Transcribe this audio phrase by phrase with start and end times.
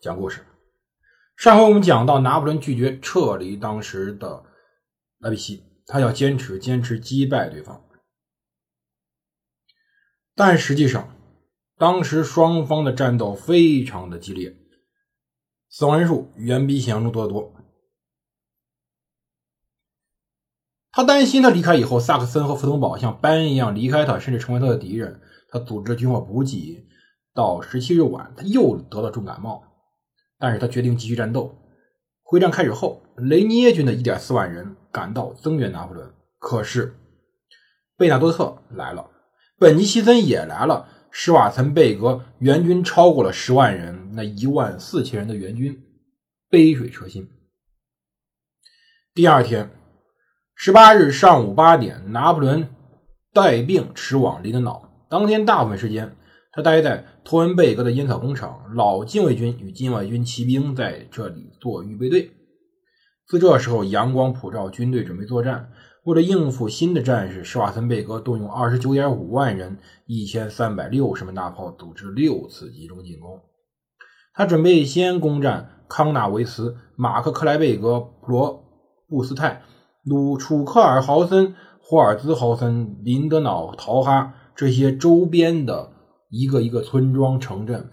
[0.00, 0.46] 讲故事。
[1.36, 4.44] 上回我们讲到，拿破仑拒绝撤离当时的
[5.18, 7.84] 莱比锡，他要坚持坚持击败对方。
[10.34, 11.14] 但实际上，
[11.76, 14.56] 当时双方的战斗非常的激烈，
[15.68, 17.54] 死亡人数远比想象中多得多。
[20.92, 25.20] 他担心他离开以后，萨克森和福腾堡像班一样离开他，甚至成为他的敌人。
[25.50, 26.88] 他组织军火补给，
[27.34, 29.66] 到十七日晚，他又得了重感冒。
[30.40, 31.54] 但是他决定继续战斗。
[32.22, 36.94] 会战开始后，雷尼耶军的一点四万人赶到增援拿破仑，可是
[37.96, 39.10] 贝纳多特来了。
[39.58, 45.82] 本尼西森也来了，施瓦岑贝格援军超过了十万人，那一万四千人的援军
[46.48, 47.28] 杯水车薪。
[49.12, 49.68] 第二天，
[50.54, 52.68] 十八日上午八点，拿破仑
[53.32, 54.88] 带病驰往林德瑙。
[55.10, 56.16] 当天大部分时间，
[56.52, 62.32] 他待在托恩贝格的烟草工厂，老禁卫军与禁卫军骑兵在这里做预备队。
[63.24, 65.70] 自这时候，阳光普照，军队准备作战。
[66.02, 73.38] 为了应付新的战士，施瓦岑贝格动用二十九点五万人、一千三百六十门大炮，组织六次集中进攻。
[74.34, 78.64] 他准备先攻占康纳维茨、马克克莱贝格、罗
[79.08, 79.62] 布斯泰、
[80.02, 85.92] 鲁楚克尔豪森、霍尔兹豪森、林德瑙、陶哈这些周边的
[86.30, 87.90] 一个一个村庄城镇，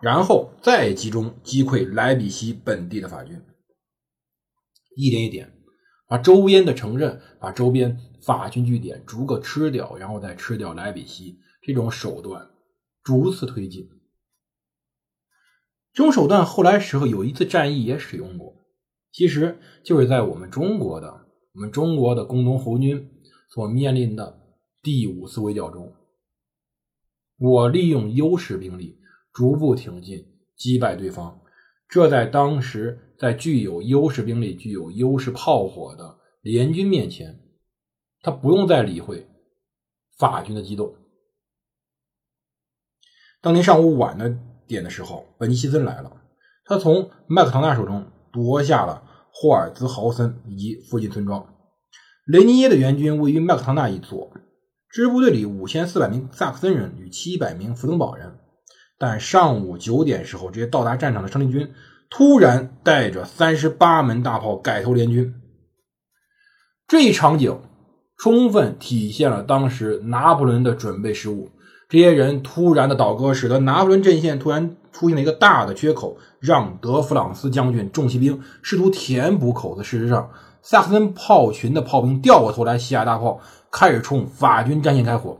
[0.00, 3.42] 然后再集中击溃莱比锡本地的法军，
[4.96, 5.50] 一点一点。
[6.06, 12.50] 把周边的城镇、把周边法军据点逐个吃掉，然后再吃掉莱比锡，这种手段
[13.02, 13.88] 逐次推进。
[15.94, 18.54] 这种手段后来时候有一次战役也使用过，
[19.12, 23.10] 其实就是在我们中国的我们中国的工农红军
[23.48, 24.38] 所面临的
[24.82, 25.90] 第五次围剿中，
[27.36, 28.98] 我利用优势兵力
[29.32, 31.40] 逐步挺进，击败对方。
[31.88, 37.40] 这在当时，在具有优势兵力、具有优势炮火的联军面前，
[38.20, 39.28] 他不用再理会
[40.18, 40.94] 法军的机动。
[43.40, 44.36] 当天上午晚的
[44.66, 46.22] 点的时候，本尼西森来了，
[46.64, 49.02] 他从麦克唐纳手中夺下了
[49.32, 51.54] 霍尔兹豪森以及附近村庄。
[52.26, 54.32] 雷尼耶的援军位于麦克唐纳一座，
[54.94, 58.38] 支部队里五千四百名萨克森人与七百名福登堡人。
[58.96, 61.72] 但上午九点时候，这些到达战场的生力军
[62.08, 65.34] 突然带着三十八门大炮改头联军。
[66.86, 67.60] 这一场景
[68.16, 71.50] 充分体现了当时拿破仑的准备失误。
[71.88, 79.82] 这些人突然的倒戈，使得拿破仑阵线突然出现了一个大的缺口，让德弗朗斯将军重骑兵试图填补口子。
[79.82, 80.30] 事实上，
[80.64, 83.38] 萨克森炮群的炮兵掉过头来，西亚大炮
[83.70, 85.38] 开始冲法军战线开火。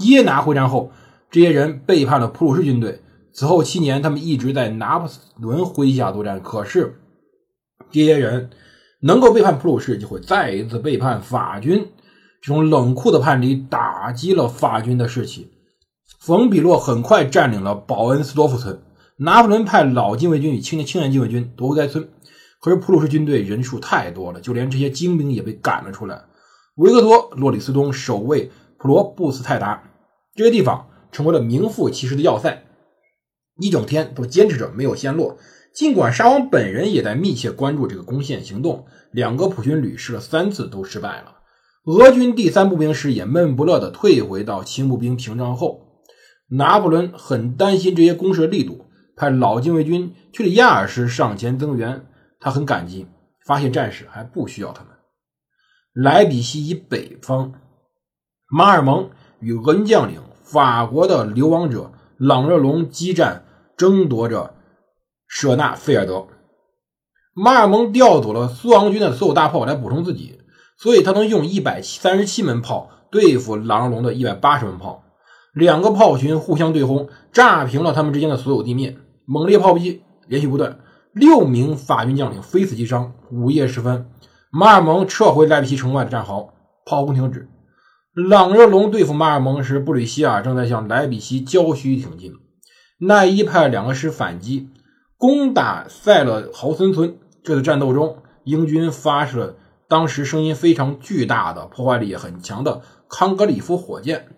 [0.00, 0.90] 耶拿会战后。
[1.28, 3.02] 这些人背叛了普鲁士军队。
[3.32, 6.40] 此后七年，他们一直在拿破仑麾下作战。
[6.40, 7.00] 可是，
[7.90, 8.50] 这些人
[9.00, 11.88] 能够背叛普鲁士，就会再一次背叛法军。
[12.40, 15.50] 这种冷酷的叛离打击了法军的士气。
[16.20, 18.78] 冯比洛很快占领了保恩斯多夫村。
[19.16, 22.08] 拿破仑派老禁卫军与青年青年禁卫军夺回该村。
[22.66, 26.24] 可是普鲁士军队人数太多了，就连这些精兵也被赶了出来。
[26.74, 29.84] 维克多·洛里斯东守卫普罗布斯泰达
[30.34, 30.88] 这些地方。
[31.12, 32.64] 成为了名副其实的要塞，
[33.58, 35.38] 一整天都坚持着没有陷落。
[35.72, 41.36] 尽管沙皇本人也在密切关注这个攻陷行动，两个普军旅试了三次都失败了。
[41.86, 45.80] 俄军第三步兵师也闷不乐地退回到轻步兵屏障后。
[46.50, 48.84] 拿破仑很担心这些攻势的力度，
[49.16, 52.04] 派老禁卫军屈里亚尔师上前增援。
[52.46, 53.08] 他很感激，
[53.44, 54.92] 发现战士还不需要他们。
[55.92, 57.54] 莱比锡以北方，
[58.48, 59.10] 马尔蒙
[59.40, 60.20] 与俄军将领。
[60.44, 63.44] 法国的流亡者朗热龙激战，
[63.76, 64.54] 争夺着
[65.26, 66.28] 舍纳菲尔德。
[67.34, 70.38] 马尔蒙调走了苏昂军的所有大炮来补充自己，
[70.78, 75.02] 所以他能用一百三十七门炮对付朗热龙的一百八十门炮。
[75.52, 78.98] 两个炮群互相对轰，炸平了他们之间的所有地面。
[79.24, 80.78] 猛烈炮击连续不断，
[81.16, 83.14] 六名法军将领非死即伤。
[83.32, 84.10] 午夜时分，
[84.50, 86.52] 马尔蒙撤回莱比锡城外的战壕，
[86.84, 87.48] 炮轰停止。
[88.12, 92.34] 朗热龙对付马尔蒙时，布吕西亚正在向莱比锡郊区挺进。
[92.98, 94.68] 奈伊派两个师反击，
[95.16, 97.16] 攻打塞勒豪森村。
[97.42, 99.56] 这次战斗中，英军发射了
[99.88, 104.28] 当时声音非常巨大的、破坏力也很强的康格里夫火箭。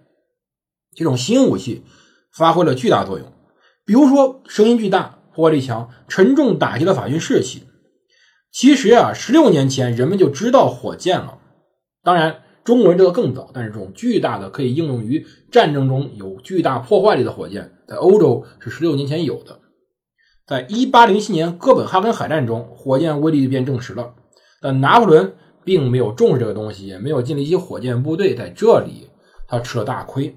[0.94, 1.84] 这种新武器
[2.32, 3.32] 发挥了巨大作用，
[3.84, 7.62] 比如说声音巨大、破坏力强，沉重打击了法军士气。
[8.50, 11.38] 其实啊，十六年前人们就知道火箭了。
[12.02, 19.60] 当然，中国人知道更早，但是这种巨大的可以应用于战争中有巨大破坏力的火箭，在欧洲是十六年前有的。
[20.44, 24.14] 在一八零七年哥本哈根海战中，火箭威力便证实了。
[24.60, 29.08] 但拿破仑并没有重视这个东西，也没有建立起火箭部队，在这里
[29.46, 30.34] 他吃了大亏。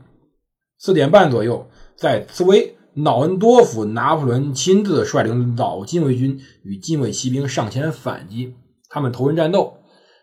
[0.77, 8.56] 四点半左右，在茨威瑙恩多夫，拿破仑亲自率领老禁卫军与禁卫骑兵上前反击，
[8.90, 9.78] 他们投入战斗，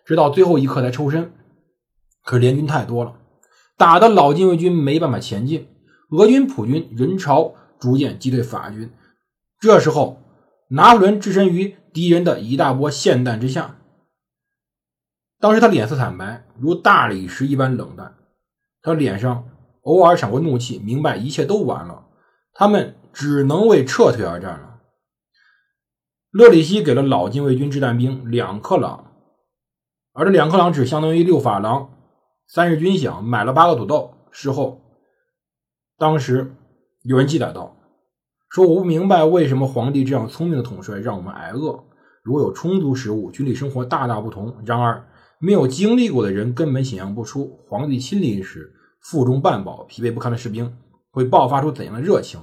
[0.05, 1.32] 直到最后一刻才抽身。
[2.23, 3.15] 可是联军太多了，
[3.76, 5.67] 打的老禁卫军没办法前进，
[6.11, 8.91] 俄军普军人潮逐渐击退法军。
[9.61, 10.21] 这时候，
[10.69, 13.76] 拿破仑置身于敌人的一大波霰弹之下。
[15.41, 18.14] 当时他脸色惨白，如大理石一般冷淡。
[18.82, 19.49] 他脸上
[19.82, 22.07] 偶尔闪过怒气，明白一切都完了，
[22.58, 24.81] 他们只能为撤退而战了。
[26.32, 29.12] 勒里希给了老禁卫军掷弹兵两克朗，
[30.12, 31.94] 而这两克朗只相当于六法郎
[32.49, 34.12] 三日军饷，买了八个土豆。
[34.32, 34.82] 事后，
[35.96, 36.52] 当时
[37.05, 37.76] 有人记载道。
[38.50, 41.84] 说我不明白为什么皇帝这样聪明的统帅让我们挨饿。
[42.25, 44.56] 如果有充足食物，军旅生活大大不同。
[44.64, 45.06] 然而，
[45.38, 50.76] 没有经历过的人根本想象不出，皇帝亲临时，腹中半饱、疲惫不堪的士兵
[51.19, 52.41] 会爆发出怎样的热情。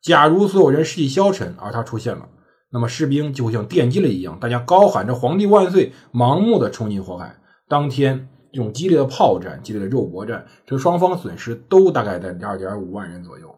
[0.00, 2.28] 假如所有人士气消沉，而他出现了，
[2.70, 7.36] 那么士兵就会像电击了一样，大家高喊着“皇帝万岁”，盲目的冲进火海。
[7.68, 13.54] 当天，这种激烈的炮战、激烈的肉搏战，这双方损失都大概在二点五万人左右。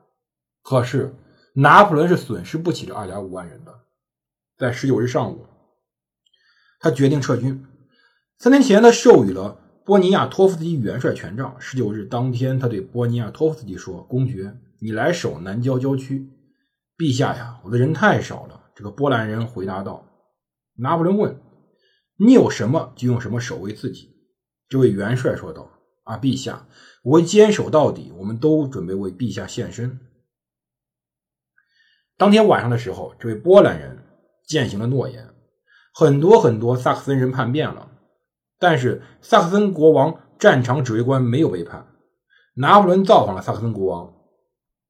[0.63, 1.15] 可是。
[1.57, 3.73] 拿破仑是损失不起这二点五万人的。
[4.59, 5.47] 在十九日上午，
[6.81, 7.65] 他决定撤军。
[8.41, 11.55] 三天前，他授予了波尼亚托夫斯基元帅权杖。
[11.61, 16.27] 十九日当天，他对波尼亚托夫斯基说：“公爵，你来守南郊郊区。”
[16.97, 18.71] 陛下呀，我的人太少了。
[18.75, 20.07] 这个波兰人回答道。
[20.77, 21.39] 拿破仑问
[22.17, 24.09] ：“你有什么就用什么守卫自己。”
[24.71, 25.71] 这位元帅说道
[26.05, 26.67] ：“啊，陛下，
[27.03, 28.11] 我会坚守到底。
[28.17, 30.01] 我们都准备为陛下献身。”
[32.17, 33.99] 当天晚上的时候，这位波兰人
[34.47, 35.29] 践行了诺言，
[35.93, 37.91] 很多很多萨克森人叛变了，
[38.59, 41.87] 但是萨克森国王战场指挥官没有背叛。
[42.57, 44.13] 拿破仑造访了萨克森国王。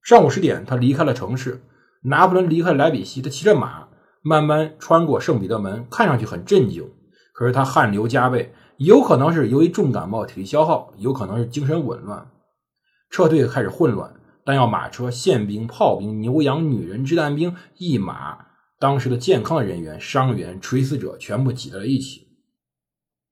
[0.03, 1.63] 上午十点，他离开了城市。
[2.03, 3.89] 拿破仑离开莱比锡，他骑着马
[4.23, 6.91] 慢慢穿过圣彼得门，看上去很镇静。
[7.33, 12.31] 可是他汗流浃背，有可能是由于重感冒、体力消耗，有可能是精神紊乱。
[13.11, 14.15] 撤退开始混乱。
[14.45, 18.37] 弹药马车、宪兵、炮兵、牛羊、女人、掷弹兵、一马，
[18.79, 22.29] 当时的健康的人员、伤员、垂死者全部挤在了一起。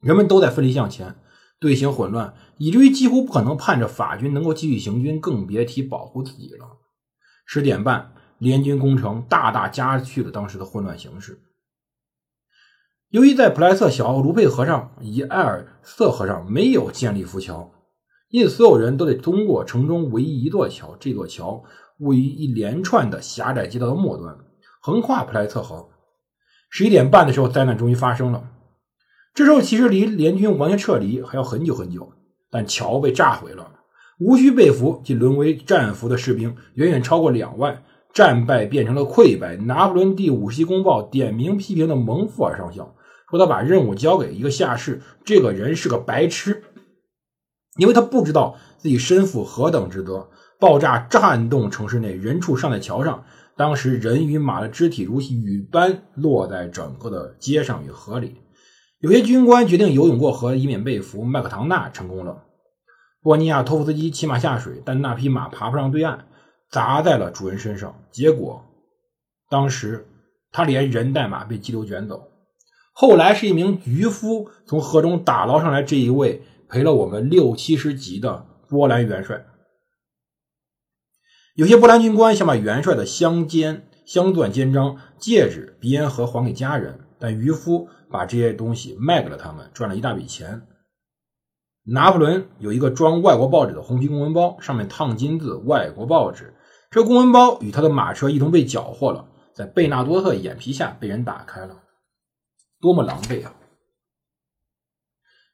[0.02, 1.14] 人们都在奋力向前，
[1.60, 6.66] 队形混乱，以至于几乎不可能盼着法军能够继续行军，更别提保护自己了。
[7.46, 11.40] 十点半，联军攻城大大加剧了当时的混乱形势。
[13.10, 17.70] 由于在普莱瑟小奥卢佩河上以埃尔瑟河上没有建立浮桥。
[18.28, 20.96] 因此，所有人都得通过城中唯一一座桥。
[20.98, 21.62] 这座桥
[21.98, 24.36] 位于一连串的狭窄街道的末端，
[24.80, 25.90] 横跨普莱特河。
[26.70, 28.42] 十一点半的时候，灾难终于发生了。
[29.34, 32.12] 这时候，其实离联军完全撤离还要很久很久。
[32.50, 33.66] 但桥被炸毁了，
[34.18, 39.56] 无需被俘即沦为战俘的士兵远远超过两万，战败变成了溃败。
[39.56, 42.94] 拿破仑第五十公报点名批评的蒙福尔上校，
[43.30, 46.62] 说他把任务交给一个下士，这个人是个白痴。
[47.78, 50.28] 因为他不知道自己身负何等之责，
[50.60, 53.24] 爆炸颤动城市内，人畜尚在桥上。
[53.56, 58.36] 当时人与马的肢体如雨般落在整个的街上与河里。
[59.02, 61.24] 有些军官决定游泳过河，以免被俘。
[61.24, 62.44] 麦克唐纳成功了。
[63.20, 66.26] 波尼亚托夫斯基骑马下水，但那匹马爬不上对岸，
[66.70, 68.02] 砸在了主人身上。
[68.12, 68.64] 结果，
[69.50, 70.06] 当时
[70.52, 72.28] 他连人带马被激流卷走。
[72.92, 76.42] 后来是一名渔夫从河中打捞上来这一位。
[76.68, 79.44] 赔了我们六七十级的波兰元帅，
[81.54, 90.66] 有些波兰军官想把元帅的镶肩、镶钻肩章、戒指、鼻烟盒还给家人，但渔夫把这些东西卖给了他们，赚了一大笔钱。
[91.84, 96.52] 拿破仑有一个装外国报纸的红皮公文包，上面烫金字“外国报纸”。
[96.90, 101.84] 这公文包与他的马车一同被缴获了，在贝纳多特眼皮下被人打开了，
[102.80, 103.54] 多么狼狈啊！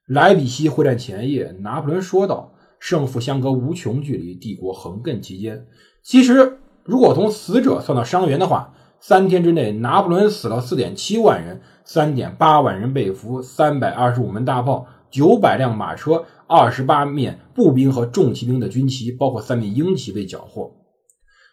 [0.07, 5.67] 莱比锡会战前夜，拿破仑说道：“胜负相隔无穷距离，帝国横亘其间。
[6.03, 20.75] 其实，如果从死者算到伤员的话，三天之内，拿破仑死了四点七万人，三点八万人被俘，三百二十五门大炮，九百辆马车，二十八面步兵和重骑兵的军旗，包括三面鹰旗被缴获。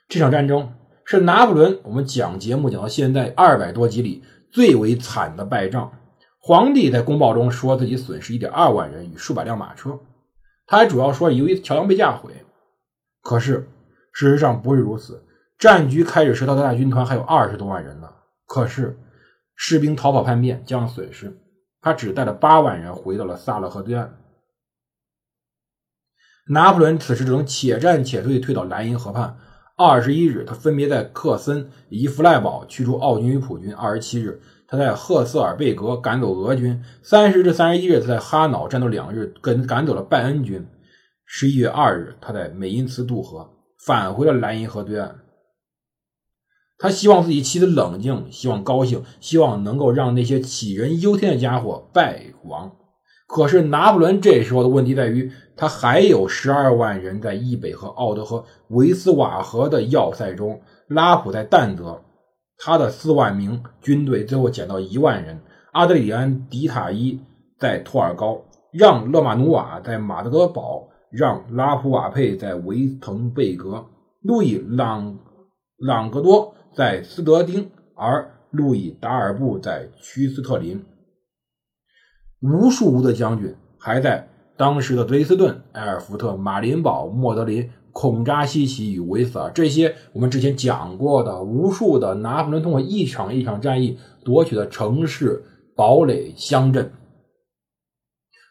[0.09, 0.73] 这场战争
[1.03, 5.91] 是拿破仑我们讲节目讲到现在二百多集里最为惨的败仗。
[6.39, 9.99] 皇帝在公报中说自己损失一点二万人与数百辆马车，
[10.67, 12.31] 他还主要说由于桥梁被炸毁。
[13.21, 13.67] 可是
[14.13, 15.24] 事实上不是如此。
[15.57, 18.09] 战局开始时，他的大军团还有二十多万人呢。
[18.45, 18.97] 可是
[19.55, 21.35] 士兵逃跑叛变，加上损失，
[21.81, 24.17] 他只带了八万人回到了萨勒河对岸。
[26.49, 29.37] 拿破仑此时只能且战且退，退到莱茵河畔。
[29.77, 33.73] 二十一日，他分别在克森以及弗赖堡驱逐奥军与普军。
[33.73, 36.81] 二十七日，他在赫瑟尔贝格赶走俄军。
[37.01, 40.65] 三十至三十一日，他在哈瑙战斗两日，跟赶走了拜恩军。
[41.25, 43.49] 十一月二日，他在美因茨渡河，
[43.85, 45.23] 返回了莱茵河对岸。
[46.77, 52.71] 他希望自己妻子冷静，希望高兴，希望能够让那些杞人忧天的家伙败亡。
[53.27, 62.03] 可是拿破仑这时候的问题在于，他还有十二万人在易北和奥德河、维斯瓦河的要塞中，拉普在但泽，
[62.57, 65.41] 他的四万名军队最后减到一万人。
[65.71, 67.19] 阿德里安·迪塔伊
[67.57, 68.39] 在托尔高，
[68.71, 73.85] 让勒马努瓦在马德格堡，让拉普瓦佩在维滕贝格，
[74.21, 75.17] 路易朗
[75.79, 76.53] 朗格多。
[76.75, 80.83] 在斯德丁，而路易达尔布在屈斯特林，
[82.41, 84.27] 无数无的将军还在
[84.57, 95.45] 当时的德累斯顿、埃尔福特、马林堡、莫德林、孔扎西奇与维斯尔这些我们之前讲过的无数的拿破仑通过一场一场战役夺取的城市、
[95.77, 96.91] 堡垒、乡镇。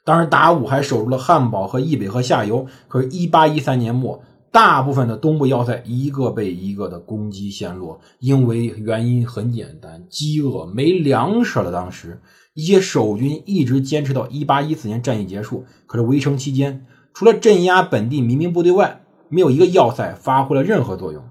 [0.06, 2.66] 当然，达武还守住了汉堡和易北河下游。
[2.88, 4.22] 可是，一八一三年末。
[4.54, 11.72] 大部分的东部要塞一个被一个的攻击陷落，因为原因很简单，饥饿没粮食了。
[11.72, 12.20] 当时
[12.54, 15.64] 一些守军一直坚持到一八一四年战役结束。
[15.86, 21.24] 可是围城期间，除了镇压本地民兵部队外，没有一个要塞发挥了任何作用。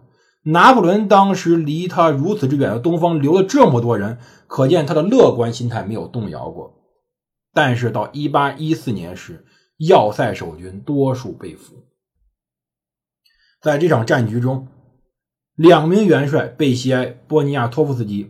[0.44, 6.74] 拿破仑当时离他如此之远的东方留了这么多人，可见他的乐观心态没有动摇过。
[7.54, 9.46] 但是到一八一四年时，
[9.78, 11.76] 要塞守军多数被俘。
[13.64, 14.68] 在这场战局中，
[15.56, 18.30] 两名元帅贝西埃、波尼亚托夫斯基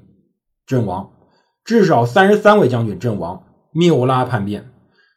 [0.67, 1.09] 阵亡，
[1.65, 3.43] 至少三十三位将军阵亡。
[3.71, 4.69] 缪拉叛变，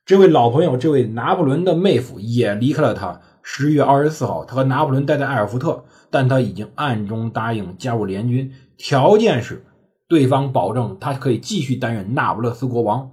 [0.07, 3.21] 这位老朋友，这位拿破仑的妹夫也离开了他。
[3.43, 9.67] 十月二十四号，他和拿破仑待在埃尔福特，但他已经暗中答应加入联军，条件是
[10.09, 13.11] 对方保证他可以继续担任那不勒斯国王。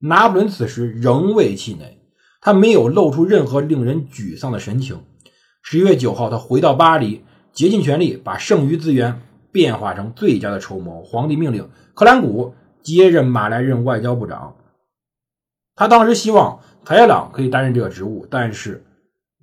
[0.00, 1.98] 拿破仑此时仍未气馁，
[2.42, 5.00] 他没有露出任何令人沮丧的神情。
[5.62, 9.20] 十一月九号，他回到巴黎，竭尽全力把剩余资源
[9.52, 11.02] 变化成最佳的筹谋。
[11.02, 14.56] 皇帝命令克兰古接任马来任外交部长。
[15.74, 18.84] 他当时希望台耶朗可以担任这个职务，但是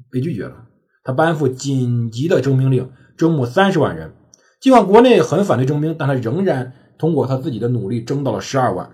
[0.09, 0.65] 被拒绝了。
[1.03, 4.13] 他颁布紧急的征兵令，征募三十万人。
[4.59, 8.89] 尽管国内很反对征兵，但他仍然通过他自己的努力征到了十二万。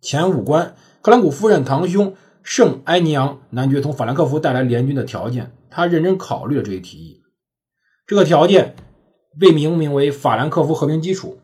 [0.00, 5.50] 前武官克兰古夫人堂兄圣埃尼昂男爵从法兰克福带来联军的条件。
[5.74, 7.20] 他认真考虑了这一提议，
[8.06, 8.76] 这个条件
[9.40, 11.40] 被命名为法兰克福和平基础。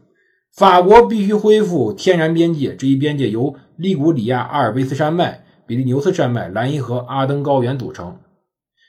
[0.54, 8.20] 法国必须恢复天然边界，这一边界由利古里亚阿尔卑斯山脉、比利牛斯山脉、莱茵河、阿登高原组成，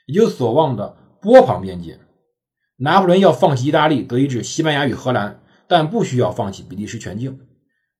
[0.06, 1.98] 也就是所望的波旁边界。
[2.76, 7.40] 拿破仑要放弃意大利、德意志、西班牙与荷兰，但不需要放弃比利时全境。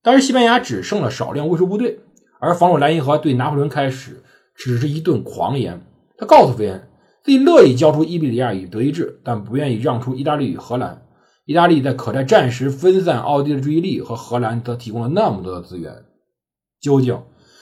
[0.00, 1.98] 当时西班牙只剩了少量卫戍部队，
[2.38, 4.22] 而防守莱茵河对拿破仑开始
[4.54, 5.80] 只是一顿狂言。
[6.16, 6.88] 他告诉费恩。
[7.24, 11.02] 自己乐意交出伊比利亚与德意志，但不愿意让出意大利与荷兰。
[11.44, 16.04] 意大利在可在战时分散奥地利的注意力，和荷兰则提供了那么多的资源。
[16.80, 17.20] 究竟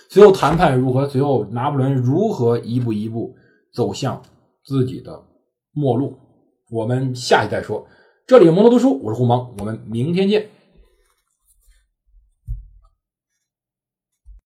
[0.09, 1.07] 最后谈判如何？
[1.07, 3.35] 最后拿破仑如何一步一步
[3.73, 4.23] 走向
[4.65, 5.23] 自己的
[5.73, 6.15] 末路？
[6.71, 7.87] 我们下期再说。
[8.27, 10.47] 这里是蒙头读书，我是胡芒，我们明天见。